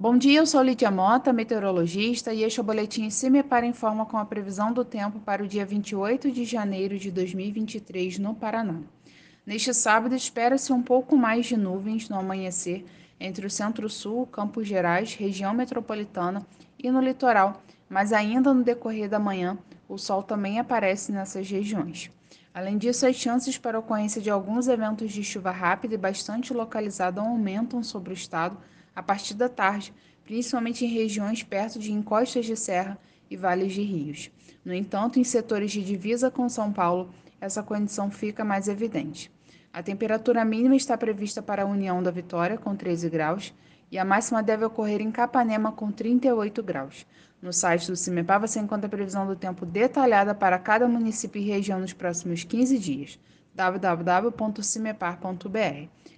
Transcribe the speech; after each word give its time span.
Bom 0.00 0.16
dia, 0.16 0.38
eu 0.38 0.46
sou 0.46 0.62
Lídia 0.62 0.92
Mota, 0.92 1.32
meteorologista, 1.32 2.32
e 2.32 2.44
este 2.44 2.60
é 2.60 2.62
o 2.62 2.64
boletim 2.64 3.10
CIMEPAR 3.10 3.64
Informa 3.64 4.06
com 4.06 4.16
a 4.16 4.24
previsão 4.24 4.72
do 4.72 4.84
tempo 4.84 5.18
para 5.18 5.42
o 5.42 5.48
dia 5.48 5.66
28 5.66 6.30
de 6.30 6.44
janeiro 6.44 6.96
de 6.96 7.10
2023 7.10 8.16
no 8.20 8.32
Paraná. 8.32 8.76
Neste 9.44 9.74
sábado, 9.74 10.14
espera-se 10.14 10.72
um 10.72 10.80
pouco 10.80 11.16
mais 11.16 11.46
de 11.46 11.56
nuvens 11.56 12.08
no 12.08 12.16
amanhecer 12.16 12.84
entre 13.18 13.44
o 13.44 13.50
centro-sul, 13.50 14.24
Campos 14.28 14.68
Gerais, 14.68 15.14
região 15.14 15.52
metropolitana 15.52 16.46
e 16.78 16.92
no 16.92 17.00
litoral, 17.00 17.60
mas 17.88 18.12
ainda 18.12 18.54
no 18.54 18.62
decorrer 18.62 19.08
da 19.08 19.18
manhã, 19.18 19.58
o 19.88 19.98
sol 19.98 20.22
também 20.22 20.60
aparece 20.60 21.10
nessas 21.10 21.50
regiões. 21.50 22.08
Além 22.54 22.78
disso, 22.78 23.04
as 23.04 23.16
chances 23.16 23.58
para 23.58 23.76
a 23.76 23.80
ocorrência 23.80 24.22
de 24.22 24.30
alguns 24.30 24.68
eventos 24.68 25.10
de 25.10 25.24
chuva 25.24 25.50
rápida 25.50 25.96
e 25.96 25.98
bastante 25.98 26.54
localizada 26.54 27.20
aumentam 27.20 27.82
sobre 27.82 28.12
o 28.12 28.14
estado 28.14 28.56
a 28.98 29.02
partir 29.02 29.34
da 29.34 29.48
tarde, 29.48 29.94
principalmente 30.24 30.84
em 30.84 30.88
regiões 30.88 31.44
perto 31.44 31.78
de 31.78 31.92
encostas 31.92 32.44
de 32.44 32.56
serra 32.56 32.98
e 33.30 33.36
vales 33.36 33.72
de 33.72 33.80
rios. 33.80 34.28
No 34.64 34.74
entanto, 34.74 35.20
em 35.20 35.24
setores 35.24 35.70
de 35.70 35.84
divisa 35.84 36.32
com 36.32 36.48
São 36.48 36.72
Paulo, 36.72 37.14
essa 37.40 37.62
condição 37.62 38.10
fica 38.10 38.44
mais 38.44 38.66
evidente. 38.66 39.30
A 39.72 39.84
temperatura 39.84 40.44
mínima 40.44 40.74
está 40.74 40.98
prevista 40.98 41.40
para 41.40 41.62
a 41.62 41.66
União 41.66 42.02
da 42.02 42.10
Vitória, 42.10 42.58
com 42.58 42.74
13 42.74 43.08
graus, 43.08 43.54
e 43.88 43.98
a 43.98 44.04
máxima 44.04 44.42
deve 44.42 44.64
ocorrer 44.64 45.00
em 45.00 45.12
Capanema, 45.12 45.70
com 45.70 45.92
38 45.92 46.60
graus. 46.60 47.06
No 47.40 47.52
site 47.52 47.86
do 47.86 47.94
CIMEPAR 47.94 48.40
você 48.40 48.58
encontra 48.58 48.88
a 48.88 48.90
previsão 48.90 49.28
do 49.28 49.36
tempo 49.36 49.64
detalhada 49.64 50.34
para 50.34 50.58
cada 50.58 50.88
município 50.88 51.40
e 51.40 51.44
região 51.44 51.78
nos 51.78 51.92
próximos 51.92 52.42
15 52.42 52.76
dias. 52.80 53.16
www.cimepar.br 53.54 56.17